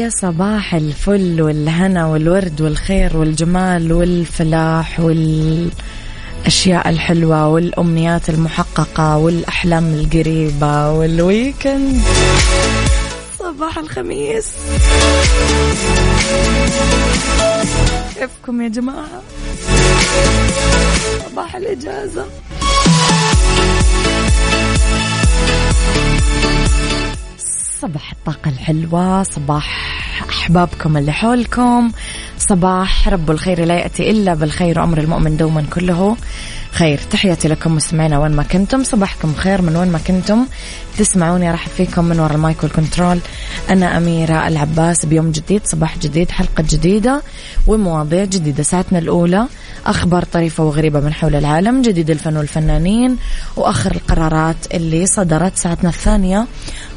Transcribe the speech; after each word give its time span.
يا 0.00 0.08
صباح 0.08 0.74
الفل 0.74 1.42
والهنا 1.42 2.06
والورد 2.06 2.60
والخير 2.60 3.16
والجمال 3.16 3.92
والفلاح 3.92 5.00
والأشياء 5.00 6.88
الحلوة 6.88 7.48
والأمنيات 7.48 8.30
المحققة 8.30 9.16
والأحلام 9.16 9.94
القريبة 9.94 10.92
والويكند 10.92 12.02
صباح 13.38 13.78
الخميس. 13.78 14.46
كيفكم 18.14 18.62
يا 18.62 18.68
جماعة؟ 18.68 19.22
صباح 21.30 21.56
الإجازة. 21.56 22.26
صباح 27.82 28.12
الطاقة 28.12 28.48
الحلوة 28.48 29.22
صباح 29.22 29.66
أحبابكم 30.30 30.96
اللي 30.96 31.12
حولكم 31.12 31.90
صباح 32.38 33.08
رب 33.08 33.30
الخير 33.30 33.64
لا 33.64 33.78
يأتي 33.78 34.10
إلا 34.10 34.34
بالخير 34.34 34.80
وأمر 34.80 34.98
المؤمن 34.98 35.36
دوما 35.36 35.64
كله. 35.74 36.16
خير. 36.72 37.00
تحياتي 37.10 37.48
لكم 37.48 37.74
مستمعينا 37.74 38.18
وين 38.18 38.32
ما 38.32 38.42
كنتم. 38.42 38.84
صباحكم 38.84 39.34
خير 39.34 39.62
من 39.62 39.76
وين 39.76 39.92
ما 39.92 39.98
كنتم. 39.98 40.46
تسمعوني 40.98 41.50
أرحب 41.50 41.68
فيكم 41.68 42.04
من 42.04 42.20
وراء 42.20 42.34
ال 42.34 42.41
mic 42.41 42.62
وال 42.62 42.73
control. 42.73 43.18
أنا 43.70 43.96
أميرة 43.96 44.48
العباس. 44.48 45.06
بيوم 45.06 45.30
جديد 45.30 45.62
صباح 45.64 45.98
جديد 45.98 46.30
حلقة 46.30 46.64
جديدة 46.70 47.22
ومواضيع 47.66 48.24
جديدة. 48.24 48.62
ساعتنا 48.62 48.98
الأولى 48.98 49.46
أخبار 49.86 50.24
طريفة 50.24 50.64
وغريبة 50.64 51.00
من 51.00 51.12
حول 51.12 51.34
العالم 51.34 51.82
جديد 51.82 52.10
الفن 52.10 52.36
والفنانين 52.36 53.16
وآخر 53.56 53.92
القرارات 53.92 54.56
اللي 54.74 55.06
صدرت 55.06 55.56
ساعتنا 55.56 55.88
الثانية. 55.88 56.46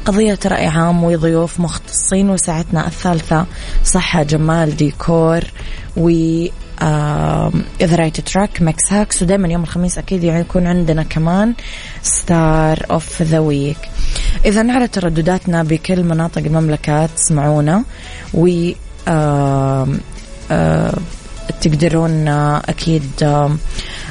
قضية 0.04 0.38
رأي 0.46 0.66
عام 0.66 1.04
وضيوف 1.04 1.60
مختصين 1.60 2.30
وساعتنا 2.30 2.86
الثالثة 2.86 3.46
صحة 3.84 4.22
جمال 4.22 4.76
ديكور 4.76 5.44
و 5.96 6.10
on 7.80 7.86
the 7.86 7.96
right 7.96 8.20
track 8.20 8.62
Mix 8.62 8.92
hacks 8.92 9.22
ودائما 9.22 9.48
يوم 9.48 9.62
الخميس 9.62 9.98
أكيد 9.98 10.24
يعني 10.24 10.40
يكون 10.40 10.66
عندنا 10.66 11.02
كمان 11.02 11.54
star 12.02 12.86
of 12.90 13.22
the 13.22 13.38
week 13.38 13.78
إذا 14.44 14.72
على 14.72 14.88
تردداتنا 14.88 15.62
بكل 15.62 16.02
مناطق 16.02 16.42
المملكة 16.42 17.06
تسمعونا. 17.06 17.84
و 18.34 18.48
تقدرون 21.60 22.28
أكيد 22.28 23.02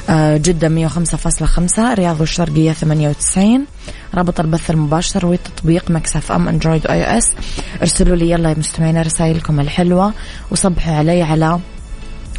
آه، 0.08 0.36
جدة 0.36 0.88
105.5 0.88 1.94
رياض 1.94 2.20
والشرقية 2.20 2.72
98 2.72 3.66
رابط 4.14 4.40
البث 4.40 4.70
المباشر 4.70 5.26
وتطبيق 5.26 5.90
Mix 5.90 6.32
FM 6.32 6.48
Android 6.48 6.86
و 6.86 7.04
iOS. 7.04 7.30
ارسلوا 7.82 8.16
لي 8.16 8.30
يلا 8.30 8.48
يا 8.48 8.54
مستمعين 8.58 9.02
رسائلكم 9.02 9.60
الحلوة. 9.60 10.12
وصبحوا 10.50 10.94
علي 10.94 11.22
على 11.22 11.60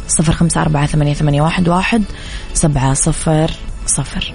صفر 0.08 0.32
خمسة 0.32 0.62
أربعة 0.62 0.86
ثمانية, 0.86 1.14
ثمانية 1.14 1.42
واحد, 1.42 1.68
واحد 1.68 2.04
سبعة 2.54 2.94
صفر 2.94 3.50
صفر. 3.86 4.34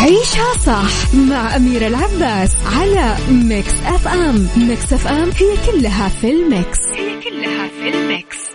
عيشها 0.00 0.54
صح 0.66 1.14
مع 1.14 1.56
أميرة 1.56 1.86
العباس 1.86 2.56
على 2.66 3.16
Mix 3.30 3.74
FM. 3.86 4.48
Mix 4.56 4.92
FM 4.92 5.30
هي 5.30 5.72
كلها 5.72 6.08
في 6.08 6.30
ال 6.30 6.40
mix. 6.40 6.78
هي 6.94 7.20
كلها 7.20 7.68
في 7.68 7.88
ال 7.88 8.00
mix. 8.00 8.47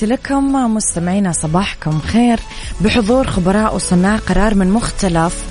تحياتي 0.00 0.14
لكم 0.14 0.74
مستمعينا 0.74 1.32
صباحكم 1.32 2.00
خير. 2.00 2.40
بحضور 2.80 3.26
خبراء 3.26 3.74
وصناع 3.74 4.16
قرار 4.16 4.54
من 4.54 4.70
مختلف 4.70 5.44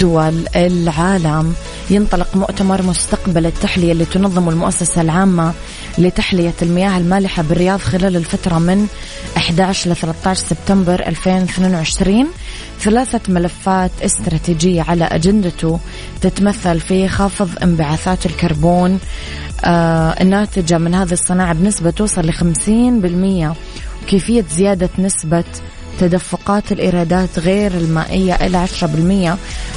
دول 0.00 0.46
العالم. 0.56 1.54
ينطلق 1.90 2.36
مؤتمر 2.36 2.82
مستقبل 2.82 3.46
التحلية 3.46 3.92
اللي 3.92 4.04
تنظم 4.04 4.48
المؤسسة 4.48 5.00
العامة 5.00 5.52
لتحلية 5.98 6.54
المياه 6.62 6.98
المالحة 6.98 7.42
بالرياض 7.42 7.80
خلال 7.80 8.16
الفترة 8.16 8.58
من 8.58 8.86
11 9.36 9.90
ل 9.90 9.96
13 9.96 10.44
سبتمبر 10.44 11.06
2022 11.06 12.26
ثلاثة 12.80 13.20
ملفات 13.28 13.90
استراتيجية 14.02 14.82
على 14.82 15.04
أجندته 15.04 15.78
تتمثل 16.20 16.80
في 16.80 17.08
خفض 17.08 17.48
انبعاثات 17.62 18.26
الكربون 18.26 18.98
آه 19.64 20.22
الناتجة 20.22 20.78
من 20.78 20.94
هذه 20.94 21.12
الصناعة 21.12 21.52
بنسبة 21.54 21.90
توصل 21.90 22.26
ل 22.26 22.32
50% 23.52 23.54
كيفية 24.02 24.44
زيادة 24.56 24.90
نسبة 24.98 25.44
تدفقات 26.00 26.72
الإيرادات 26.72 27.38
غير 27.38 27.72
المائية 27.72 28.34
إلى 28.34 28.66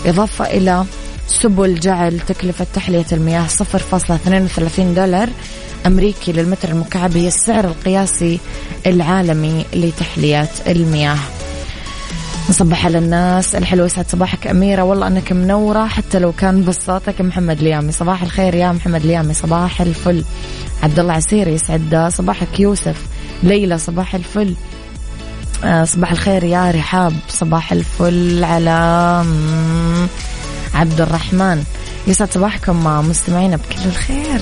10% 0.05 0.07
إضافة 0.07 0.45
إلى 0.45 0.85
سبل 1.27 1.79
جعل 1.79 2.19
تكلفة 2.19 2.65
تحلية 2.73 3.05
المياه 3.11 3.47
0.32 3.47 4.79
دولار 4.79 5.29
أمريكي 5.85 6.31
للمتر 6.31 6.69
المكعب 6.69 7.17
هي 7.17 7.27
السعر 7.27 7.65
القياسي 7.65 8.39
العالمي 8.85 9.65
لتحلية 9.73 10.49
المياه. 10.67 11.17
نصبح 12.49 12.85
على 12.85 12.97
الناس 12.97 13.55
الحلوة 13.55 13.85
يسعد 13.85 14.09
صباحك 14.09 14.47
أميرة. 14.47 14.81
والله 14.81 15.07
أنك 15.07 15.31
منورة 15.31 15.87
حتى 15.87 16.19
لو 16.19 16.31
كان 16.31 16.61
بصوتك 16.61 17.21
محمد 17.21 17.61
ليامي. 17.61 17.91
صباح 17.91 18.23
الخير 18.23 18.55
يا 18.55 18.71
محمد 18.71 19.05
ليامي. 19.05 19.33
صباح 19.33 19.81
الفل. 19.81 20.23
عبد 20.83 20.99
الله 20.99 21.13
عسيري 21.13 21.53
يسعد. 21.53 22.09
صباحك 22.11 22.59
يوسف. 22.59 23.05
ليلى 23.43 23.77
صباح 23.77 24.15
الفل. 24.15 24.55
آه، 25.63 25.83
صباح 25.83 26.11
الخير 26.11 26.43
يا 26.43 26.71
رحاب. 26.71 27.13
صباح 27.29 27.71
الفل 27.71 28.43
على 28.43 28.69
عبد 30.73 31.01
الرحمن. 31.01 31.63
يسعد 32.07 32.31
صباحكم 32.31 33.07
مستمعينا 33.09 33.55
بكل 33.55 33.85
الخير. 33.85 34.41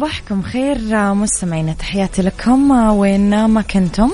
صباحكم 0.00 0.42
خير 0.42 0.78
مستمعينا 1.14 1.72
تحياتي 1.72 2.22
لكم. 2.22 2.70
وين 2.70 3.44
ما 3.44 3.62
كنتم 3.62 4.10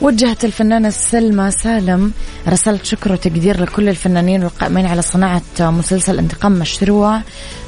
وجهت 0.00 0.44
الفنانة 0.44 0.90
سلمى 0.90 1.50
سالم 1.50 2.12
رسالة 2.48 2.78
شكر 2.82 3.12
وتقدير 3.12 3.60
لكل 3.60 3.88
الفنانين 3.88 4.42
القائمين 4.42 4.86
على 4.86 5.02
صناعة 5.02 5.42
مسلسل 5.60 6.18
انتقام 6.18 6.52
مشروع 6.52 7.20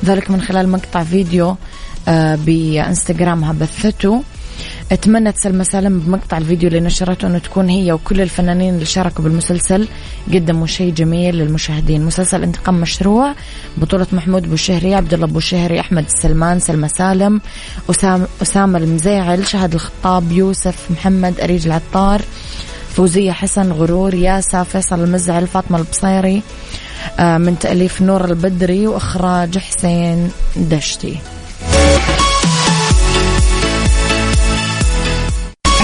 ذلك 0.05 0.31
من 0.31 0.43
خلال 0.43 0.69
مقطع 0.69 1.05
فيديو 1.05 1.57
آه، 2.09 2.39
بإنستغرامها 2.47 3.53
بثته. 3.53 4.23
اتمنت 4.93 5.39
سلمى 5.39 5.65
سالم 5.65 5.99
بمقطع 5.99 6.39
الفيديو 6.39 6.69
اللي 6.69 6.81
نشرته 6.81 7.27
أنه 7.27 7.39
تكون 7.39 7.69
هي 7.69 7.93
وكل 7.93 8.21
الفنانين 8.21 8.75
اللي 8.75 8.85
شاركوا 8.85 9.25
بالمسلسل 9.25 9.89
قدموا 10.35 10.67
شيء 10.67 10.95
جميل 10.95 11.35
للمشاهدين. 11.35 12.05
مسلسل 12.05 12.43
انتقام 12.43 12.81
مشروع 12.81 13.35
بطولة 13.77 14.07
محمود 14.13 14.51
بوشهري 14.51 14.95
عبد 14.95 15.15
الله 15.15 15.27
بوشهري 15.27 15.81
أحمد 15.81 16.05
السلمان 16.05 16.61
سلمى 16.61 16.89
سالم 16.89 17.41
أسام 17.91 18.27
أسامة 18.43 18.79
المزيعل 18.79 19.47
شهد 19.47 19.75
الخطاب 19.75 20.33
يوسف 20.33 20.91
محمد 20.91 21.41
أريج 21.41 21.67
العطار 21.67 22.23
فوزية 22.91 23.33
حسن 23.33 23.73
غرور 23.73 24.15
ياسا 24.15 24.63
فيصل 24.63 25.01
المزعل 25.01 25.47
فاطمة 25.47 25.79
البصيري 25.79 26.43
آه، 27.19 27.39
من 27.39 27.59
تأليف 27.59 28.03
نور 28.03 28.25
البدري 28.25 28.87
وإخراج 28.87 29.59
حسين 29.59 30.31
دشتي. 30.57 31.19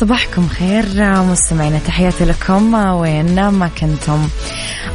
صباحكم 0.00 0.48
خير 0.48 0.84
مستمعينا 1.22 1.78
تحياتي 1.78 2.24
لكم. 2.24 2.74
وين 2.74 3.48
ما 3.48 3.70
كنتم. 3.80 4.28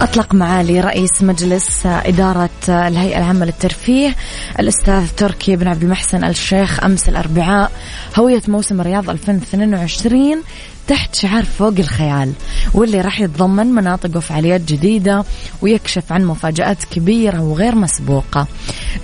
أطلق 0.02 0.34
معالي 0.34 0.82
رئيس 0.82 1.22
مجلس 1.22 1.86
إدارة 1.86 2.50
الهيئة 2.70 3.18
العامة 3.18 3.46
للترفيه 3.46 4.16
الأستاذ 4.60 5.08
تركي 5.18 5.56
بن 5.56 5.68
عبد 5.68 5.84
المحسن 5.84 6.24
الشيخ 6.24 6.84
أمس 6.84 7.10
الأربعاء 7.10 7.72
هوية 8.16 8.42
موسم 8.48 8.82
الرياض 8.82 9.10
2022 9.10 10.44
تحت 10.88 11.16
شعار 11.16 11.44
فوق 11.44 11.74
الخيال 11.80 12.34
واللي 12.74 13.02
راح 13.02 13.22
يتضمن 13.22 13.68
مناطق 13.68 14.18
وفعاليات 14.18 14.62
جديدة 14.62 15.24
ويكشف 15.62 16.12
عن 16.12 16.26
مفاجآت 16.26 16.84
كبيرة 16.84 17.42
وغير 17.42 17.76
مسبوقة. 17.76 18.48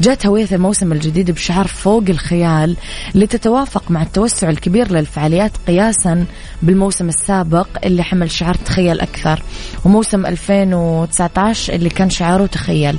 جاءت 0.02 0.26
هوية 0.26 0.48
الموسم 0.52 0.92
الجديد 0.92 1.32
بشعار 1.32 1.68
فوق 1.68 2.04
الخيال 2.10 2.78
لتتوافق 3.16 3.92
مع 3.92 4.02
التوسع 4.02 4.50
الكبير 4.50 4.92
للفعاليات 4.92 5.52
قياسا 5.68 6.26
بالموسم 6.62 7.10
السابق 7.10 7.68
اللي 7.84 8.04
حمل 8.04 8.32
شعار 8.32 8.56
تخيل 8.56 9.00
أكثر 9.00 9.44
وموسم 9.86 10.26
2019 10.26 11.74
اللي 11.74 11.90
كان 11.90 12.10
شعاره 12.10 12.46
تخيل. 12.46 12.98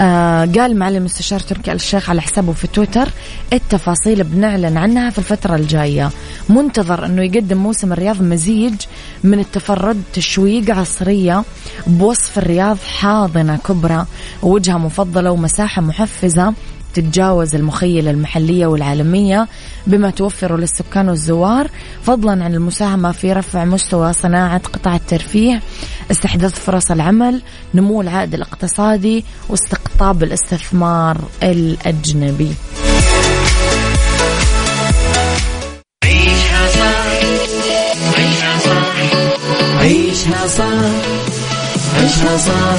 آه 0.00 0.44
قال 0.44 0.78
معالي 0.78 0.98
المستشار 0.98 1.40
تركي 1.40 1.72
الشيخ 1.72 2.10
على 2.10 2.22
حسابه 2.22 2.52
في 2.52 2.66
تويتر 2.66 3.08
التفاصيل 3.52 4.24
بنعلن 4.24 4.76
عنها 4.76 5.10
في 5.10 5.18
الفترة 5.18 5.56
الجاية. 5.56 6.10
منتظر 6.48 7.06
أنه 7.06 7.22
يقدم 7.22 7.56
موسم 7.56 7.92
الرياض 7.92 8.22
مزيج 8.22 8.74
من 9.24 9.38
التفرد 9.40 10.02
تشويق 10.12 10.70
عصرية 10.70 11.44
بوصف 11.86 12.38
الرياض 12.38 12.78
حاضنة 12.98 13.56
كبرى. 13.56 14.06
ووجهة 14.42 14.78
مفضلة 14.78 15.30
ومساحة 15.30 15.82
محفزة 15.82 16.54
تتجاوز 16.94 17.54
المخيلة 17.54 18.10
المحلية 18.10 18.66
والعالمية 18.66 19.48
بما 19.86 20.10
توفر 20.10 20.56
للسكان 20.56 21.08
والزوار 21.08 21.70
فضلا 22.02 22.44
عن 22.44 22.54
المساهمة 22.54 23.12
في 23.12 23.32
رفع 23.32 23.64
مستوى 23.64 24.12
صناعة 24.12 24.58
قطاع 24.58 24.96
الترفيه 24.96 25.62
استحداث 26.10 26.54
فرص 26.60 26.90
العمل 26.90 27.42
نمو 27.74 28.00
العائد 28.00 28.34
الاقتصادي 28.34 29.24
واستقطاب 29.48 30.22
الاستثمار 30.22 31.18
الأجنبي. 31.42 32.50
عيشها 36.04 36.68
صح 36.68 37.06
عيشها 38.18 38.58
صح 38.58 38.96
عيشها 39.80 40.46
صح 40.46 40.90
عيشها 41.96 42.36
صح 42.38 42.78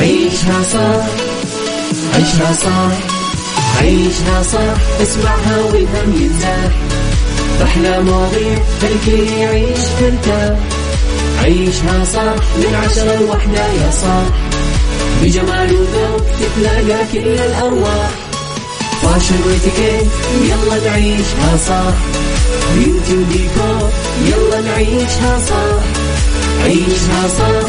عيشها 0.00 0.62
صح 0.62 1.06
عيشها 2.14 2.52
صح. 2.52 3.15
عيشها 3.80 4.42
صح 4.42 5.02
اسمعها 5.02 5.58
والهم 5.64 6.12
ينزاح 6.20 6.72
أحلى 7.62 8.00
مواضيع 8.02 8.58
خلي 8.82 9.40
يعيش 9.40 9.78
ترتاح 10.00 10.58
عيشها 11.42 12.04
صح 12.04 12.34
من 12.56 12.74
عشرة 12.74 13.14
لوحدة 13.20 13.66
يا 13.66 13.90
صاح. 13.90 14.24
بجمال 15.22 15.72
وذوق 15.74 16.22
تتلاقى 16.40 17.04
كل 17.12 17.18
الأرواح. 17.28 18.10
فاشل 19.02 19.34
واتيكيت 19.46 20.06
يلا 20.42 20.90
نعيشها 20.90 21.56
صح. 21.68 21.94
beauty 22.74 23.12
وديكور 23.16 23.90
يلا 24.26 24.60
نعيشها 24.60 25.38
صح. 25.48 25.82
عيشها 26.64 27.28
صح. 27.38 27.68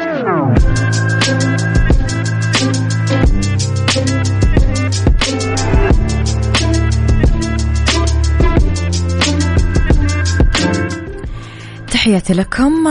تحياتي 12.11 12.33
لكم 12.33 12.83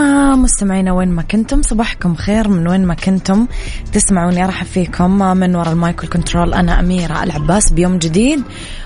مستمعينا 0.43 0.91
وين 0.91 1.09
ما 1.09 1.21
كنتم 1.21 1.61
صباحكم 1.61 2.15
خير 2.15 2.47
من 2.47 2.67
وين 2.67 2.85
ما 2.85 2.93
كنتم. 2.93 3.47
تسمعوني 3.93 4.45
ارحب 4.45 4.65
فيكم 4.65 5.11
من 5.37 5.55
وراء 5.55 5.71
ال 5.71 5.77
mic 5.77 5.95
وال 5.95 6.07
control 6.07 6.53
أنا 6.53 6.79
أميرة 6.79 7.23
العباس 7.23 7.73
بيوم 7.73 7.97
جديد. 7.97 8.43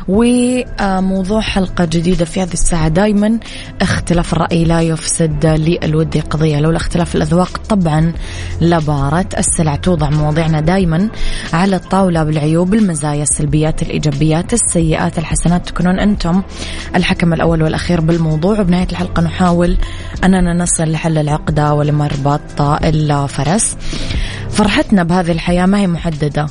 وموضوع 0.08 1.42
حلقة 1.42 1.86
جديدة 1.86 2.26
في 2.26 2.42
هذه 2.42 2.54
الساعة 2.54 2.88
دائما 2.88 3.40
اختلاف 3.82 4.34
الرأي 4.34 4.64
لا 4.66 4.82
يفسد 4.82 5.46
للود 5.46 6.18
قضية 6.18 6.60
لولا 6.60 6.78
اختلاف 6.78 7.16
الأذواق 7.16 7.58
طبعا 7.58 8.14
لبارت 8.62 9.26
السلع 9.38 9.76
توضع 9.76 10.10
مواضيعنا 10.10 10.62
دائما 10.62 11.10
على 11.54 11.76
الطاولة 11.76 12.24
بالعيوب 12.24 12.74
المزايا 12.74 13.24
السلبيات 13.24 13.82
الإيجابيات 13.82 14.54
السيئات 14.54 15.18
الحسنات 15.18 15.70
تكونون 15.70 16.00
أنتم 16.00 16.42
الحكم 16.96 17.34
الأول 17.34 17.64
والأخير 17.64 18.02
بالموضوع. 18.02 18.60
وبنهاية 18.60 18.88
الحلقة 18.92 19.22
نحاول 19.22 19.78
أننا 20.26 20.54
نصل 20.54 20.92
لحل 20.92 21.18
العقدة 21.18 21.74
ولمربط 21.74 22.62
الفرس 22.62 23.78
فرحتنا 24.50 25.04
بهذه 25.04 25.32
الحياة 25.32 25.66
ما 25.66 25.80
هي 25.80 25.88
محددة. 25.88 26.48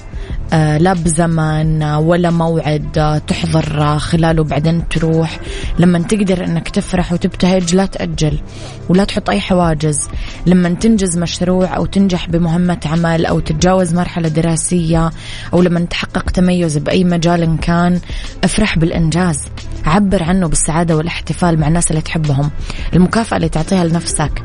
لا 0.55 0.93
بزمن 0.93 1.83
ولا 1.83 2.31
موعد 2.31 2.99
آه، 2.99 3.19
تحضر 3.19 3.99
خلاله 3.99 4.45
بعدين 4.45 4.89
تروح. 4.89 5.41
لما 5.79 5.99
تقدر 5.99 6.45
إنك 6.45 6.69
تفرح 6.69 7.13
وتبتهج 7.13 7.75
لا 7.75 7.87
تأجل 7.87 8.41
ولا 8.89 9.05
تحط 9.05 9.31
أي 9.31 9.41
حواجز. 9.41 10.09
لما 10.47 10.69
تنجز 10.69 11.19
مشروع 11.19 11.77
أو 11.77 11.87
تنجح 11.87 12.29
بمهمة 12.29 12.81
عمل 12.87 13.27
أو 13.27 13.41
تتجاوز 13.41 13.95
مرحلة 13.95 14.29
دراسية 14.29 15.11
أو 15.53 15.63
لما 15.63 15.81
تحقق 15.81 16.31
تميز 16.31 16.79
بأي 16.79 17.05
مجال 17.05 17.57
كان 17.61 18.01
افرح 18.45 18.79
بالإنجاز. 18.79 19.41
عبر 19.85 20.23
عنه 20.23 20.47
بالسعادة 20.47 20.97
والاحتفال 20.97 21.61
مع 21.61 21.69
الناس 21.69 21.91
اللي 21.91 22.03
تحبهم. 22.03 22.51
المكافأة 22.95 23.37
اللي 23.37 23.49
تعطيها 23.49 23.85
لنفسك. 23.85 24.43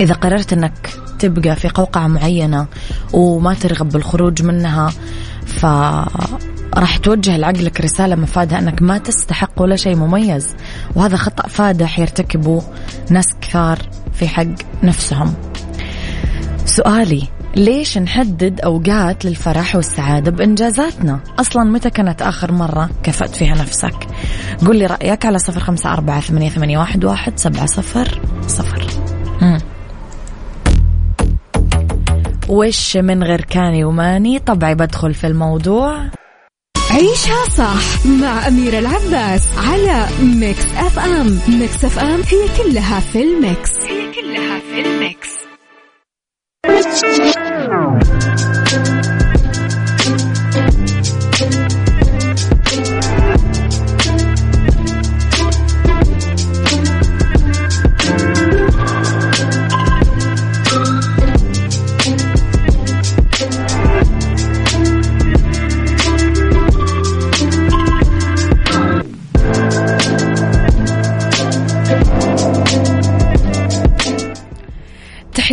إذا 0.00 0.14
قررت 0.14 0.52
أنك 0.52 1.07
تبقى 1.18 1.56
في 1.56 1.68
قوقعة 1.68 2.06
معينة 2.06 2.66
وما 3.12 3.54
ترغب 3.54 3.88
بالخروج 3.88 4.42
منها 4.42 4.90
ف 5.46 5.66
راح 6.74 6.96
توجه 6.96 7.36
لعقلك 7.36 7.80
رسالة 7.80 8.16
مفادها 8.16 8.58
أنك 8.58 8.82
ما 8.82 8.98
تستحق 8.98 9.62
ولا 9.62 9.76
شيء 9.76 9.96
مميز 9.96 10.54
وهذا 10.96 11.16
خطأ 11.16 11.48
فادح 11.48 11.98
يرتكبه 11.98 12.62
ناس 13.10 13.26
كثار 13.40 13.78
في 14.12 14.28
حق 14.28 14.46
نفسهم. 14.82 15.34
سؤالي 16.66 17.28
ليش 17.56 17.98
نحدد 17.98 18.60
أوقات 18.60 19.24
للفرح 19.24 19.76
والسعادة 19.76 20.30
بإنجازاتنا؟ 20.30 21.20
أصلا 21.40 21.64
متى 21.64 21.90
كانت 21.90 22.22
آخر 22.22 22.52
مرة 22.52 22.90
كافأت 23.02 23.36
فيها 23.36 23.54
نفسك؟ 23.54 24.06
قل 24.66 24.76
لي 24.76 24.86
رأيك 24.86 25.26
على 25.26 25.38
صفر 25.38 25.60
خمسة 25.60 25.92
أربعة 25.92 26.20
ثمانية, 26.20 26.78
واحد 26.78 27.38
سبعة 27.38 27.66
صفر 27.66 28.20
صفر. 28.46 28.86
مم. 29.42 29.58
وش 32.48 32.96
من 32.96 33.22
غير 33.22 33.40
كاني 33.40 33.84
وماني 33.84 34.38
طبعي 34.38 34.74
بدخل 34.74 35.14
في 35.14 35.26
الموضوع. 35.26 36.10
عيشها 36.90 37.44
صح 37.56 38.06
مع 38.06 38.48
أميرة 38.48 38.78
العباس 38.78 39.58
على 39.58 40.06
ميكس 40.22 40.66
أف 40.76 40.98
أم. 40.98 41.38
ميكس 41.48 41.84
أف 41.84 41.98
أم 41.98 42.20
هي 42.20 42.48
كلها 42.62 43.00
في 43.00 43.22
الميكس. 43.22 43.70
هي 43.84 44.12
كلها 44.12 44.58
في 44.58 44.80
الميكس. 44.80 45.28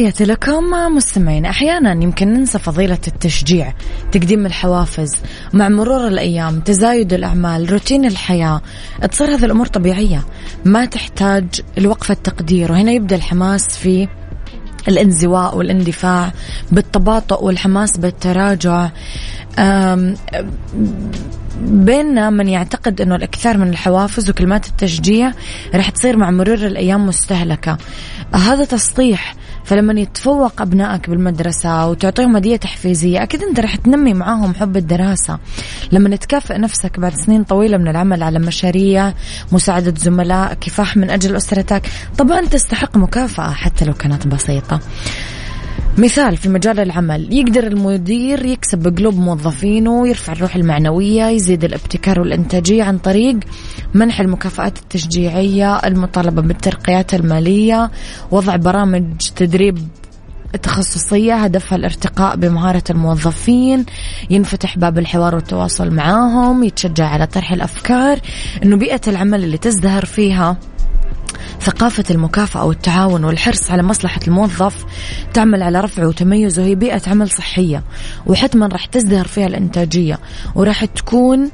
تحياتي 0.06 0.26
لكم 0.26 0.64
مستمعين. 0.96 1.46
أحيانا 1.46 2.04
يمكن 2.04 2.28
ننسى 2.28 2.60
فضيلة 2.60 2.98
التشجيع 3.08 3.74
تقديم 4.12 4.46
الحوافز 4.46 5.16
مع 5.54 5.70
مرور 5.70 6.08
الأيام 6.08 6.60
تزايد 6.60 7.14
الأعمال 7.14 7.72
روتين 7.72 8.06
الحياة. 8.06 8.62
تصير 9.12 9.36
هذه 9.36 9.46
الأمور 9.46 9.66
طبيعية. 9.66 10.26
ما 10.66 10.86
تحتاج 10.86 11.46
الوقفه 11.78 12.12
التقدير 12.12 12.72
وهنا 12.72 12.92
يبدأ 12.92 13.16
الحماس 13.16 13.68
في 13.68 14.08
الانزواء 14.88 15.58
والاندفاع 15.58 16.32
بالتباطؤ 16.72 17.44
والحماس 17.44 17.98
بالتراجع. 17.98 18.90
بيننا 21.62 22.30
من 22.30 22.50
يعتقد 22.50 23.02
إنه 23.02 23.16
الاكثار 23.16 23.58
من 23.58 23.70
الحوافز 23.70 24.30
وكلمات 24.30 24.68
التشجيع 24.68 25.32
راح 25.76 25.90
تصير 25.90 26.18
مع 26.18 26.32
مرور 26.32 26.58
الأيام 26.58 27.08
مستهلكة. 27.08 27.78
هذا 28.34 28.66
تسطيح 28.66 29.36
فلما 29.66 30.02
يتفوق 30.02 30.62
أبنائك 30.62 31.10
بالمدرسة 31.10 31.88
وتعطيهم 31.88 32.36
هدية 32.36 32.56
تحفيزية 32.56 33.24
أكيد 33.24 33.44
أنت 33.44 33.60
رح 33.60 33.76
تنمي 33.76 34.14
معاهم 34.14 34.54
حب 34.54 34.78
الدراسة. 34.78 35.40
لما 35.92 36.16
تكافئ 36.16 36.58
نفسك 36.58 37.00
بعد 37.00 37.14
سنين 37.16 37.44
طويلة 37.44 37.78
من 37.78 37.88
العمل 37.88 38.24
على 38.24 38.40
مشاريع 38.40 39.14
مساعدة 39.52 39.94
زملاء 39.98 40.54
كفاح 40.54 40.98
من 40.98 41.10
أجل 41.10 41.36
أسرتك 41.36 41.82
طبعا 42.18 42.42
تستحق 42.46 42.98
مكافأة 42.98 43.52
حتى 43.52 43.86
لو 43.86 43.94
كانت 43.94 44.28
بسيطة. 44.28 44.80
مثال 45.98 46.38
في 46.38 46.50
مجال 46.50 46.80
العمل. 46.80 47.34
يقدر 47.34 47.68
المدير 47.68 48.46
يكسب 48.46 48.78
بقلوب 48.78 49.20
موظفينه 49.20 49.92
ويرفع 49.92 50.34
الروح 50.34 50.56
المعنوية 50.56 51.26
يزيد 51.26 51.64
الابتكار 51.64 52.20
والإنتاجية 52.20 52.84
عن 52.84 52.98
طريق 52.98 53.40
منح 53.94 54.20
المكافآت 54.20 54.78
التشجيعية 54.78 55.76
المطالبة 55.76 56.42
بالترقيات 56.42 57.14
المالية 57.14 57.92
وضع 58.32 58.56
برامج 58.56 59.04
تدريب 59.36 59.78
تخصصية 60.64 61.34
هدفها 61.36 61.76
الارتقاء 61.76 62.36
بمهارة 62.36 62.84
الموظفين 62.90 63.86
ينفتح 64.30 64.78
باب 64.78 64.98
الحوار 64.98 65.36
والتواصل 65.36 65.92
معاهم 65.92 66.64
يتشجع 66.64 67.08
على 67.08 67.28
طرح 67.28 67.52
الأفكار. 67.52 68.20
أنه 68.64 68.78
بيئة 68.78 69.02
العمل 69.08 69.44
اللي 69.44 69.58
تزدهر 69.58 70.06
فيها 70.06 70.58
ثقافة 71.62 72.04
المكافأة 72.12 72.66
والتعاون 72.66 73.24
والحرص 73.24 73.72
على 73.72 73.84
مصلحة 73.84 74.20
الموظف 74.28 74.86
تعمل 75.34 75.64
على 75.64 75.80
رفعه 75.80 76.08
وتميزه 76.08 76.64
هي 76.64 76.76
بيئة 76.76 77.02
عمل 77.08 77.30
صحية 77.30 77.84
وحتما 78.26 78.68
راح 78.68 78.86
تزدهر 78.86 79.28
فيها 79.28 79.48
الإنتاجية 79.48 80.20
وراح 80.56 80.86
تكون 80.86 81.52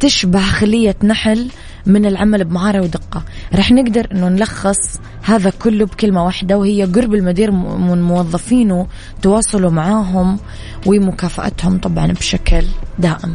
تشبه 0.00 0.40
خلية 0.40 0.96
نحل 1.04 1.50
من 1.86 2.06
العمل 2.06 2.44
بمهارة 2.44 2.82
ودقة. 2.82 3.22
رح 3.54 3.72
نقدر 3.72 4.08
أنه 4.12 4.28
نلخص 4.28 5.00
هذا 5.22 5.50
كله 5.50 5.86
بكلمة 5.86 6.24
واحدة 6.24 6.58
وهي 6.58 6.84
قرب 6.84 7.14
المدير 7.14 7.50
من 7.50 8.02
موظفينه 8.02 8.86
تواصلوا 9.22 9.70
معاهم 9.70 10.38
ومكافأتهم 10.86 11.78
طبعا 11.78 12.06
بشكل 12.06 12.64
دائم. 12.98 13.34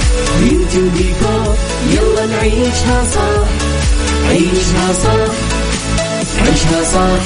بيوتي 0.39 0.77
وديكور 0.81 1.55
يلا 1.91 2.25
نعيشها 2.25 3.03
صح. 3.15 3.47
عيشها 4.29 4.93
صح. 4.93 5.33
عيشها 6.45 6.83
صح. 6.83 7.23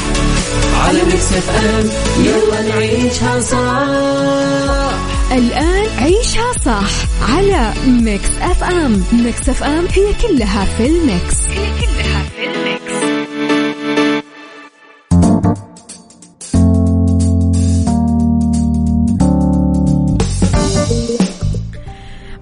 على 0.88 1.04
ميكس 1.04 1.34
اف 1.34 1.50
ام 1.50 1.90
يلا 2.26 2.62
نعيشها 2.62 3.40
صح. 3.42 4.96
الآن 5.32 5.86
عيشها 6.00 6.52
صح 6.66 6.90
على 7.36 7.74
Mix 7.88 8.30
FM. 8.42 9.04
Mix 9.12 9.50
FM 9.50 9.88
هي 9.96 10.06
كلها 10.22 10.66
في 10.78 10.86
ال 10.86 10.96
Mix. 10.96 11.36
هي 11.50 11.66
كلها 11.82 12.25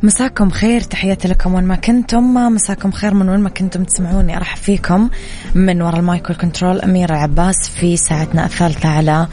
مساكم 0.04 0.50
خير 0.50 0.82
تحياتي 0.82 1.28
لكم 1.28 1.54
وين 1.54 1.64
ما 1.64 1.76
كنتم. 1.76 2.34
مساكم 2.34 2.92
خير 2.92 3.14
من 3.14 3.30
وين 3.30 3.40
ما 3.40 3.50
كنتم 3.50 3.84
تسمعوني. 3.84 4.38
أرحب 4.38 4.58
فيكم 4.58 5.10
من 5.56 5.82
وراء 5.82 6.00
المايك 6.00 6.30
والكنترول. 6.30 6.82
أميرة 6.82 7.16
عباس 7.16 7.70
في 7.70 7.98
ساعتنا 7.98 8.46
الثالثة 8.46 8.90
على 8.90 9.28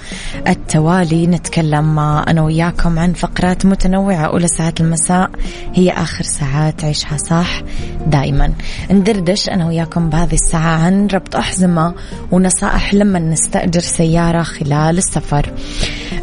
التوالي. 0.49 1.27
نتكلم 1.27 1.99
أنا 1.99 2.43
وياكم 2.43 2.99
عن 2.99 3.13
فقرات 3.13 3.67
متنوعة 3.67 4.27
أولى 4.27 4.49
ساعات 4.49 4.81
المساء. 4.81 5.31
هي 5.75 5.91
آخر 5.91 6.25
ساعات 6.25 6.85
عيشها 6.85 7.17
صح 7.17 7.63
دائما. 8.07 8.53
ندردش 8.91 9.49
أنا 9.49 9.67
وياكم 9.67 10.11
بهذه 10.11 10.35
الساعة 10.35 10.85
عن 10.85 11.07
ربط 11.07 11.37
أحزمة 11.37 11.95
ونصائح 12.33 12.95
لما 12.95 13.19
نستأجر 13.19 13.81
سيارة 13.81 14.43
خلال 14.43 14.99
السفر. 14.99 15.53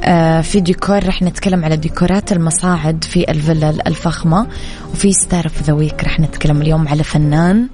آه 0.03 0.41
في 0.41 0.59
ديكور 0.59 1.07
رح 1.07 1.21
نتكلم 1.21 1.65
على 1.65 1.77
ديكورات 1.77 2.31
المصاعد 2.31 3.03
في 3.03 3.31
الفلل 3.31 3.87
الفخمة. 3.87 4.36
وفي 4.93 5.13
Star 5.13 5.45
of 5.45 5.61
the 5.61 5.73
Week 5.73 6.03
رح 6.03 6.19
نتكلم 6.19 6.61
اليوم 6.61 6.87
على 6.87 7.03
فنان 7.03 7.67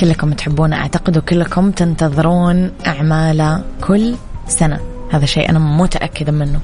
كلكم 0.00 0.32
تحبونه 0.32 0.76
أعتقد 0.76 1.16
وكلكم 1.16 1.70
تنتظرون 1.70 2.70
أعماله 2.86 3.64
كل 3.80 4.14
سنة. 4.48 4.80
هذا 5.10 5.26
شيء 5.26 5.50
أنا 5.50 5.58
متأكدة 5.58 6.32
منه. 6.32 6.60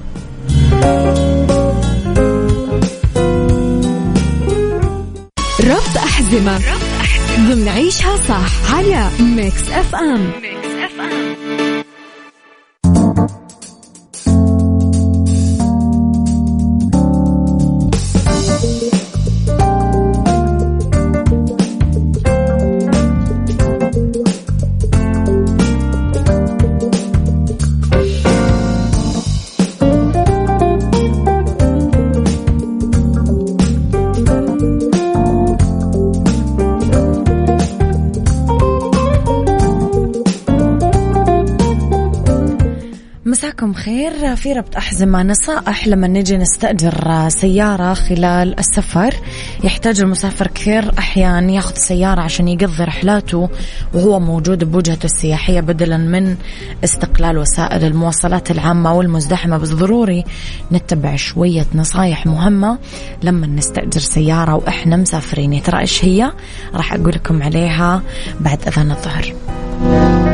ربط 5.65 5.97
أحزمة. 5.97 6.59
ضمن 7.49 7.69
عيشها 7.69 8.17
صح 8.17 8.75
على 8.75 9.09
Mix 9.21 9.71
FM 9.71 10.31
Mix 10.43 10.54
خير. 43.73 44.37
في 44.37 44.53
ربط 44.53 44.77
أحزمة 44.77 45.23
نصائح 45.23 45.89
لما 45.89 46.09
نجي 46.09 46.37
نستأجر 46.37 47.29
سيارة 47.29 47.95
خلال 47.95 48.59
السفر. 48.59 49.15
يحتاج 49.65 50.01
المسافر 50.01 50.47
كثير 50.47 50.99
أحيان 50.99 51.51
ياخذ 51.51 51.75
سيارة 51.75 52.21
عشان 52.21 52.49
يقضي 52.49 52.85
رحلاته 52.85 53.49
وهو 53.95 54.21
موجود 54.21 54.65
بوجهته 54.65 55.05
السياحية 55.05 55.61
بدلا 55.61 55.97
من 55.97 56.37
استقلال 56.85 57.39
وسائل 57.39 57.85
المواصلات 57.85 58.51
العامة 58.51 58.95
والمزدحمة. 58.95 59.59
بس 59.59 59.69
ضروري 59.69 60.25
نتبع 60.73 61.17
شوية 61.17 61.67
نصائح 61.75 62.27
مهمة 62.27 62.79
لما 63.23 63.47
نستأجر 63.47 64.01
سيارة 64.01 64.55
وإحنا 64.55 64.97
مسافرين. 64.97 65.63
ترى 65.63 65.81
إيش 65.81 66.05
هي؟ 66.05 66.33
راح 66.75 66.95
أقول 66.95 67.13
لكم 67.15 67.43
عليها 67.43 68.03
بعد 68.41 68.59
أذان 68.69 68.91
الظهر. 68.91 70.34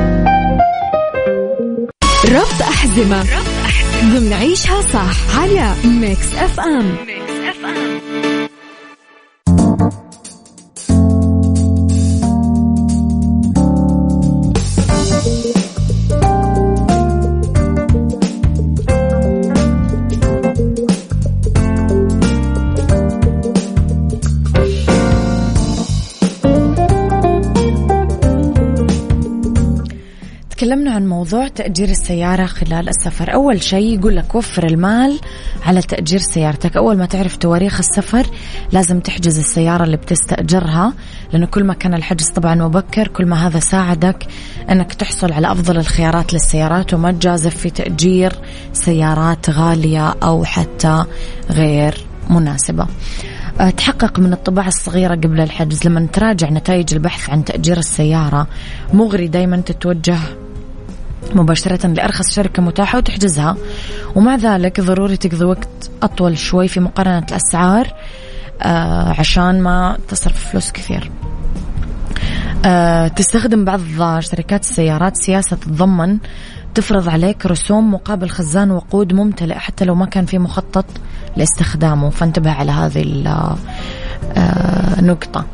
ربط 2.31 2.63
أحزمة. 2.63 3.25
ضمن 4.05 4.33
عيشها 4.33 4.81
صح. 4.81 5.39
على 5.41 5.75
ميكس 5.85 6.35
أف 6.35 6.61
أم 6.61 6.97
ميكس 7.07 7.33
أف 7.49 7.65
أم 7.65 8.30
عن 31.00 31.07
موضوع 31.07 31.49
تأجير 31.49 31.88
السيارة 31.88 32.47
خلال 32.47 32.88
السفر. 32.88 33.35
أول 33.35 33.62
شيء 33.62 33.99
يقول 33.99 34.16
لك 34.16 34.35
وفر 34.35 34.66
المال 34.66 35.21
على 35.66 35.83
تأجير 35.83 36.19
سيارتك. 36.19 36.76
أول 36.76 36.97
ما 36.97 37.07
تعرف 37.07 37.37
تواريخ 37.37 37.78
السفر 37.78 38.26
لازم 38.73 39.00
تحجز 39.00 39.38
السيارة 39.38 39.85
اللي 39.85 39.97
بتستأجرها 39.97 40.92
لأنه 41.33 41.47
كل 41.47 41.64
ما 41.64 41.75
كان 41.75 41.95
الحجز 41.95 42.28
طبعا 42.28 42.54
مبكر 42.54 43.09
كل 43.09 43.26
ما 43.26 43.47
هذا 43.47 43.59
ساعدك 43.59 44.26
أنك 44.71 44.95
تحصل 44.95 45.33
على 45.33 45.52
أفضل 45.52 45.76
الخيارات 45.76 46.33
للسيارات 46.33 46.95
وما 46.95 47.12
تجازف 47.12 47.57
في 47.57 47.71
تأجير 47.71 48.33
سيارات 48.73 49.50
غالية 49.50 50.14
أو 50.23 50.45
حتى 50.45 51.04
غير 51.50 52.07
مناسبة. 52.30 52.87
أه، 53.61 53.71
تحقق 53.71 54.19
من 54.19 54.33
الطباعة 54.33 54.69
الصغيرة 54.69 55.14
قبل 55.14 55.40
الحجز. 55.40 55.87
لما 55.87 56.07
تراجع 56.12 56.50
نتائج 56.50 56.95
البحث 56.95 57.30
عن 57.30 57.45
تأجير 57.45 57.78
السيارة 57.78 58.47
مغري 58.92 59.28
دايما 59.28 59.57
تتوجه 59.57 60.19
مباشرة 61.37 61.87
لأرخص 61.87 62.35
شركة 62.35 62.63
متاحة 62.63 62.99
وتحجزها. 62.99 63.57
ومع 64.15 64.37
ذلك 64.37 64.81
ضروري 64.81 65.17
تقضي 65.17 65.45
وقت 65.45 65.91
أطول 66.03 66.39
شوي 66.39 66.69
في 66.69 66.81
مقارنة 66.81 67.27
الأسعار 67.31 67.95
آه 68.63 69.15
عشان 69.19 69.63
ما 69.63 69.99
تصرف 70.09 70.51
فلوس 70.51 70.71
كثير. 70.71 71.11
آه 72.65 73.09
تستخدم 73.09 73.65
بعض 73.65 73.81
شركات 74.21 74.61
السيارات. 74.61 75.17
سياسة 75.17 75.57
تتضمن 75.57 76.19
تفرض 76.75 77.09
عليك 77.09 77.47
رسوم 77.47 77.95
مقابل 77.95 78.29
خزان 78.29 78.71
وقود 78.71 79.13
ممتلئ 79.13 79.55
حتى 79.55 79.85
لو 79.85 79.95
ما 79.95 80.07
كان 80.07 80.27
في 80.27 80.39
مخطط 80.39 80.87
لاستخدامه. 81.37 82.11
فانتبه 82.11 82.51
على 82.51 82.73
هذه 82.73 83.25
النقطة 84.99 85.47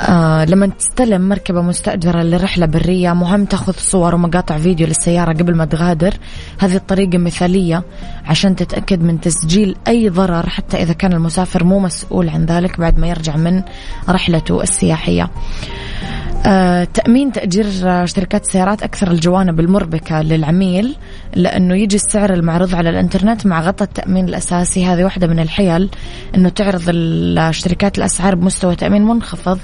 آه 0.00 0.44
لما 0.44 0.66
تستلم 0.66 1.28
مركبة 1.28 1.62
مستأجرة 1.62 2.22
لرحلة 2.22 2.66
برية 2.66 3.12
مهم 3.12 3.44
تاخذ 3.44 3.72
صور 3.72 4.14
ومقاطع 4.14 4.58
فيديو 4.58 4.86
للسيارة 4.86 5.32
قبل 5.32 5.54
ما 5.54 5.64
تغادر. 5.64 6.14
هذه 6.58 6.76
الطريقة 6.76 7.18
مثالية 7.18 7.82
عشان 8.24 8.56
تتأكد 8.56 9.02
من 9.02 9.20
تسجيل 9.20 9.76
أي 9.88 10.08
ضرر 10.08 10.48
حتى 10.48 10.82
إذا 10.82 10.92
كان 10.92 11.12
المسافر 11.12 11.64
مو 11.64 11.78
مسؤول 11.78 12.28
عن 12.28 12.46
ذلك 12.46 12.80
بعد 12.80 12.98
ما 12.98 13.06
يرجع 13.08 13.36
من 13.36 13.62
رحلته 14.08 14.62
السياحية. 14.62 15.30
آه، 16.46 16.84
تأمين 16.84 17.32
تأجير 17.32 17.66
شركات 18.06 18.42
السيارات 18.44 18.82
أكثر 18.82 19.10
الجوانب 19.10 19.60
المربكة 19.60 20.22
للعميل. 20.22 20.96
لأنه 21.34 21.76
يجي 21.76 21.96
السعر 21.96 22.32
المعروض 22.32 22.74
على 22.74 22.90
الإنترنت 22.90 23.46
مع 23.46 23.60
غطاء 23.60 23.88
التأمين 23.88 24.28
الأساسي. 24.28 24.86
هذه 24.86 25.04
واحدة 25.04 25.26
من 25.26 25.38
الحيل 25.38 25.90
أنه 26.34 26.48
تعرض 26.48 26.82
الشركات 26.88 27.98
الأسعار 27.98 28.34
بمستوى 28.34 28.76
تأمين 28.76 29.04
منخفض 29.04 29.58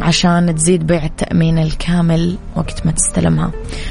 عشان 0.00 0.54
تزيد 0.54 0.86
بيع 0.86 1.04
التأمين 1.04 1.58
الكامل 1.58 2.36
وقت 2.56 2.86
ما 2.86 2.92
تستلمها. 2.92 3.50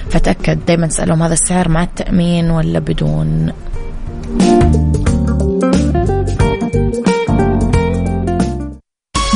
فتأكد 0.09 0.65
دايما 0.65 0.87
تسألهم 0.87 1.23
هذا 1.23 1.33
السعر 1.33 1.69
مع 1.69 1.83
التأمين 1.83 2.51
ولا 2.51 2.79
بدون. 2.79 3.51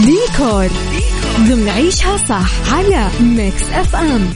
ديكور. 0.05 0.69
ضمن 1.35 1.69
عيشها 1.69 2.17
صح 2.17 2.73
على 2.73 3.07
Mix 3.21 3.71
FM. 3.73 4.27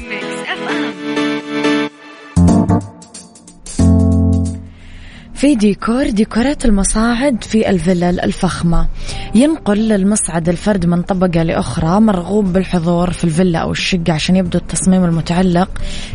في 5.39 5.55
ديكور 5.55 6.09
ديكورات 6.09 6.65
المصاعد 6.65 7.43
في 7.43 7.69
الفلل 7.69 8.19
الفخمة. 8.19 8.87
ينقل 9.35 9.91
المصعد 9.91 10.49
الفرد 10.49 10.85
من 10.85 11.01
طبقة 11.01 11.43
لأخرى 11.43 11.99
مرغوب 11.99 12.53
بالحضور 12.53 13.11
في 13.11 13.23
الفيلا 13.23 13.59
أو 13.59 13.71
الشقة 13.71 14.13
عشان 14.13 14.35
يبدو 14.35 14.57
التصميم 14.57 15.03
المتعلق 15.03 15.69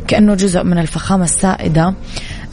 كأنه 0.07 0.35
جزء 0.35 0.63
من 0.63 0.79
الفخامة 0.79 1.25
السائدة 1.25 1.95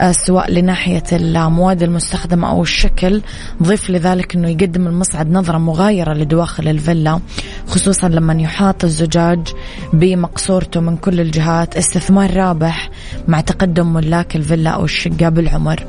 آه، 0.00 0.12
سواء 0.12 0.50
لناحية 0.52 1.02
المواد 1.12 1.82
المستخدمة 1.82 2.50
أو 2.50 2.62
الشكل. 2.62 3.22
ضيف 3.62 3.90
لذلك 3.90 4.34
أنه 4.34 4.48
يقدم 4.48 4.86
المصعد 4.86 5.30
نظرة 5.30 5.58
مغايرة 5.58 6.12
لدواخل 6.12 6.68
الفيلا 6.68 7.20
خصوصا 7.66 8.08
لما 8.08 8.42
يحاط 8.42 8.84
الزجاج 8.84 9.48
بمقصورته 9.92 10.80
من 10.80 10.96
كل 10.96 11.20
الجهات. 11.20 11.76
استثمار 11.76 12.36
رابح 12.36 12.90
مع 13.28 13.40
تقدم 13.40 13.92
ملاك 13.92 14.36
الفيلا 14.36 14.70
أو 14.70 14.84
الشقة 14.84 15.28
بالعمر. 15.28 15.86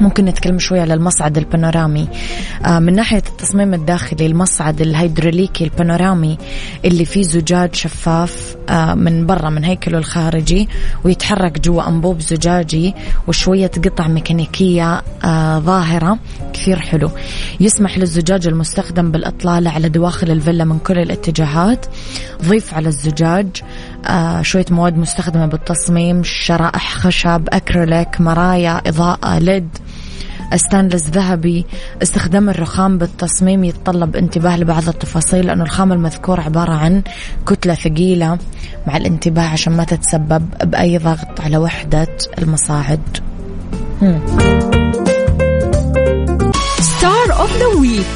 ممكن 0.00 0.24
نتكلم 0.24 0.58
شوي 0.58 0.80
على 0.80 0.94
المصعد 0.94 1.38
البانورامي. 1.38 2.08
آه 2.64 2.78
من 2.78 2.94
ناحية 2.94 3.22
التصميم 3.28 3.74
الداخلي 3.74 4.26
المصعد 4.26 4.80
الهيدروليكي 4.80 5.64
البانورامي 5.64 6.38
اللي 6.84 7.04
فيه 7.04 7.22
زجاج 7.22 7.74
شفاف 7.74 8.56
آه 8.68 8.94
من 8.94 9.26
برا 9.26 9.50
من 9.50 9.64
هيكله 9.64 9.98
الخارجي 9.98 10.68
ويتحرك 11.04 11.60
جوا 11.60 11.88
أنبوب 11.88 12.20
زجاجي 12.20 12.94
وشوية 13.28 13.70
قطع 13.84 14.08
ميكانيكية 14.08 15.02
آه 15.24 15.58
ظاهرة 15.58 16.18
كثير 16.52 16.78
حلو. 16.78 17.10
يسمح 17.60 17.98
للزجاج 17.98 18.46
المستخدم 18.46 19.10
بالإطلالة 19.10 19.70
على 19.70 19.88
دواخل 19.88 20.30
الفيلا 20.30 20.64
من 20.64 20.78
كل 20.78 20.98
الاتجاهات. 20.98 21.86
ضيف 22.44 22.74
على 22.74 22.88
الزجاج 22.88 23.46
شوية 24.42 24.66
مواد 24.70 24.96
مستخدمة 24.96 25.46
بالتصميم 25.46 26.22
شرائح 26.24 26.94
خشب 26.94 27.48
أكريليك 27.48 28.20
مرايا 28.20 28.82
إضاءة 28.86 29.38
LED. 29.38 29.68
stainless 30.56 31.06
ذهبي 31.06 31.66
استخدام 32.02 32.48
الرخام 32.48 32.98
بالتصميم 32.98 33.64
يتطلب 33.64 34.16
انتباه 34.16 34.56
لبعض 34.56 34.88
التفاصيل 34.88 35.46
لأنه 35.46 35.64
الخام 35.64 35.92
المذكور 35.92 36.40
عبارة 36.40 36.72
عن 36.72 37.02
كتلة 37.46 37.74
ثقيلة 37.74 38.38
مع 38.86 38.96
الانتباه 38.96 39.42
عشان 39.48 39.72
ما 39.72 39.84
تتسبب 39.84 40.48
بأي 40.64 40.98
ضغط 40.98 41.40
على 41.40 41.56
وحدة 41.56 42.16
المصاعد. 42.38 43.00
Star 46.80 47.40
of 47.40 47.58
the 47.58 47.66
Week 47.66 48.06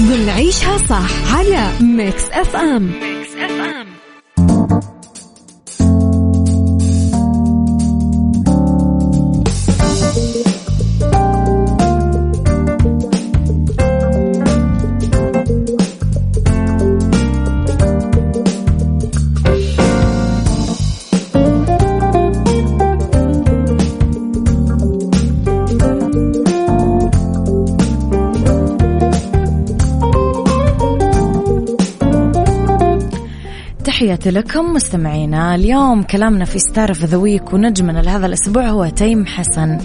ضمن 0.00 0.28
عيشها 0.28 0.78
صح 0.78 1.36
على 1.36 1.68
ميكس 1.80 2.22
اف 2.32 2.56
ام 2.56 2.82
ميكس 2.82 2.92
اف 2.92 3.02
ام 3.02 3.13
تحياتي 34.24 34.38
لكم 34.38 34.72
مستمعينا. 34.72 35.54
اليوم 35.54 36.02
كلامنا 36.02 36.44
في 36.44 36.58
Star 36.58 36.88
of 36.88 37.04
the 37.04 37.16
Week 37.16 37.52
ونجمنا 37.52 37.98
لهذا 37.98 38.26
الأسبوع 38.26 38.68
هو 38.68 38.88
تيم 38.88 39.26
حسن. 39.26 39.78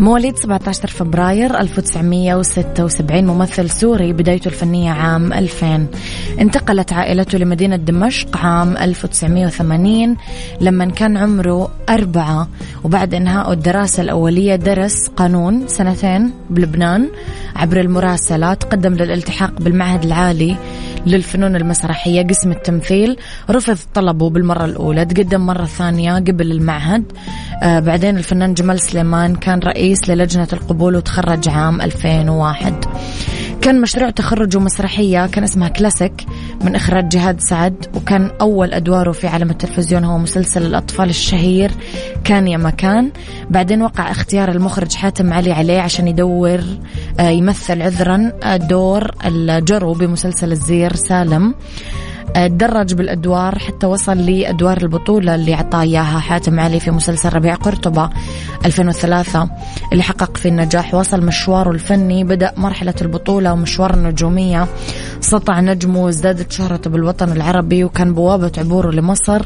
مواليد 0.00 0.36
17 0.36 0.88
فبراير 0.88 1.60
1976 1.60 3.24
ممثل 3.24 3.70
سوري 3.70 4.12
بدايته 4.12 4.48
الفنية 4.48 4.90
عام 4.90 5.32
2000 5.32 5.86
انتقلت 6.40 6.92
عائلته 6.92 7.38
لمدينة 7.38 7.76
دمشق 7.76 8.36
عام 8.36 8.76
1980 8.76 10.16
لما 10.60 10.84
كان 10.84 11.16
عمره 11.16 11.70
أربعة. 11.88 12.48
وبعد 12.84 13.14
إنهاء 13.14 13.52
الدراسة 13.52 14.02
الأولية 14.02 14.56
درس 14.56 15.08
قانون 15.08 15.68
سنتين 15.68 16.30
بلبنان 16.50 17.08
عبر 17.56 17.80
المراسلة 17.80 18.54
تقدم 18.54 18.94
للالتحاق 18.94 19.60
بالمعهد 19.60 20.04
العالي 20.04 20.56
للفنون 21.06 21.56
المسرحية 21.56 22.26
قسم 22.26 22.50
التمثيل. 22.50 23.16
رفض 23.50 23.78
طلبه 23.94 24.30
بالمرة 24.30 24.64
الأولى 24.64 25.04
تقدم 25.04 25.40
مرة 25.40 25.64
ثانية 25.64 26.14
قبل 26.14 26.52
المعهد. 26.52 27.04
آه 27.62 27.80
بعدين 27.80 28.16
الفنان 28.16 28.54
جمال 28.54 28.80
سليمان 28.80 29.34
كان 29.34 29.58
رئيس 29.58 29.81
للجنة 30.08 30.48
القبول 30.52 30.96
وتخرج 30.96 31.48
عام 31.48 31.80
2001 31.80 32.84
كان 33.60 33.80
مشروع 33.80 34.10
تخرجه 34.10 34.58
مسرحية 34.58 35.26
كان 35.26 35.44
اسمها 35.44 35.68
كلاسيك 35.68 36.26
من 36.64 36.74
إخراج 36.74 37.08
جهاد 37.08 37.40
سعد 37.40 37.86
وكان 37.94 38.30
أول 38.40 38.72
أدواره 38.74 39.12
في 39.12 39.26
عالم 39.26 39.50
التلفزيون 39.50 40.04
هو 40.04 40.18
مسلسل 40.18 40.66
الأطفال 40.66 41.08
الشهير 41.08 41.70
كان 42.24 42.48
يا 42.48 42.56
مكان. 42.56 43.10
بعدين 43.50 43.82
وقع 43.82 44.10
اختيار 44.10 44.50
المخرج 44.50 44.94
حاتم 44.94 45.32
علي 45.32 45.52
عليه 45.52 45.80
عشان 45.80 46.08
يدور 46.08 46.60
آه، 47.20 47.28
يمثل 47.28 47.82
عذرا 47.82 48.32
آه، 48.42 48.56
دور 48.56 49.10
الجرو 49.26 49.92
بمسلسل 49.92 50.52
الزير 50.52 50.94
سالم. 50.96 51.54
تدرج 52.34 52.94
بالأدوار 52.94 53.58
حتى 53.58 53.86
وصل 53.86 54.18
لأدوار 54.18 54.76
البطولة 54.82 55.34
اللي 55.34 55.54
عطاه 55.54 55.82
إياها 55.82 56.18
حاتم 56.18 56.60
علي 56.60 56.80
في 56.80 56.90
مسلسل 56.90 57.32
ربيع 57.32 57.54
قرطبة 57.54 58.10
2003 58.64 59.48
اللي 59.92 60.02
حقق 60.02 60.36
فيه 60.36 60.48
النجاح 60.48 60.94
وصل 60.94 61.26
مشواره 61.26 61.70
الفني 61.70 62.24
بدأ 62.24 62.52
مرحلة 62.56 62.94
البطولة 63.02 63.52
ومشوار 63.52 63.94
النجومية 63.94 64.66
سطع 65.20 65.60
نجمه 65.60 66.04
وازدادت 66.04 66.52
شهرته 66.52 66.90
بالوطن 66.90 67.32
العربي 67.32 67.84
وكان 67.84 68.14
بوابة 68.14 68.52
عبوره 68.58 68.90
لمصر. 68.90 69.42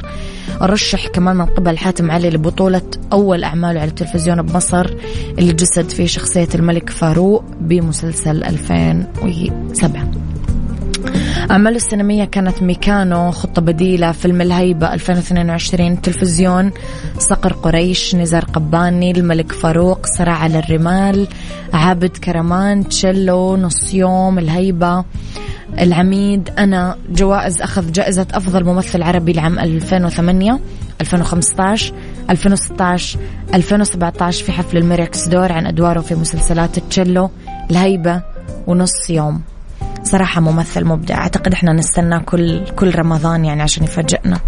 رشح 0.62 1.06
كمان 1.08 1.36
من 1.36 1.46
قبل 1.46 1.78
حاتم 1.78 2.10
علي 2.10 2.30
لبطولة 2.30 2.82
أول 3.12 3.44
أعماله 3.44 3.80
على 3.80 3.90
التلفزيون 3.90 4.42
بمصر 4.42 4.86
اللي 5.38 5.52
جسد 5.52 5.90
فيه 5.90 6.06
شخصية 6.06 6.48
الملك 6.54 6.90
فاروق 6.90 7.44
بمسلسل 7.60 8.44
2007 8.44 10.10
أعماله 11.36 11.76
السينمية 11.76 12.24
كانت 12.24 12.62
ميكانو 12.62 13.30
خطة 13.30 13.62
بديلة 13.62 14.12
فيلم 14.12 14.40
الهيبة 14.40 14.94
2022 14.94 16.00
تلفزيون 16.00 16.70
صقر 17.18 17.52
قريش 17.52 18.14
نزار 18.14 18.44
قباني 18.44 19.10
الملك 19.10 19.52
فاروق 19.52 20.06
صراع 20.06 20.34
على 20.34 20.58
الرمال 20.58 21.28
عابد 21.72 22.16
كرمان 22.16 22.88
تشيلو 22.88 23.56
نص 23.56 23.94
يوم 23.94 24.38
الهيبة 24.38 25.04
العميد. 25.78 26.50
أنا 26.58 26.96
جوائز 27.10 27.62
أخذ 27.62 27.92
جائزة 27.92 28.26
أفضل 28.34 28.64
ممثل 28.64 29.02
عربي 29.02 29.32
لعام 29.32 29.58
2008 29.58 30.60
2015 31.00 31.94
2016 32.30 33.18
2017 33.54 34.44
في 34.44 34.52
حفل 34.52 34.76
الميركس 34.76 35.28
دور 35.28 35.52
عن 35.52 35.66
أدواره 35.66 36.00
في 36.00 36.14
مسلسلات 36.14 36.78
تشيلو 36.78 37.30
الهيبة 37.70 38.22
ونص 38.66 39.10
يوم. 39.10 39.55
صراحة 40.06 40.40
ممثل 40.40 40.84
مبدع. 40.84 41.14
أعتقد 41.14 41.52
إحنا 41.52 41.72
نستنى 41.72 42.20
كل 42.20 42.64
كل 42.64 42.98
رمضان 42.98 43.44
يعني 43.44 43.62
عشان 43.62 43.84
يفاجئنا. 43.84 44.40